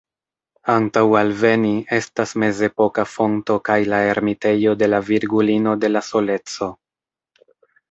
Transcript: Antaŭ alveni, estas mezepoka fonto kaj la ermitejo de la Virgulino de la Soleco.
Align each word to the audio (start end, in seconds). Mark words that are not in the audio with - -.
Antaŭ 0.75 1.03
alveni, 1.19 1.73
estas 1.97 2.33
mezepoka 2.45 3.05
fonto 3.17 3.59
kaj 3.71 3.77
la 3.95 4.01
ermitejo 4.15 4.75
de 4.83 4.91
la 4.93 5.03
Virgulino 5.13 5.77
de 5.85 5.95
la 5.95 6.05
Soleco. 6.11 6.75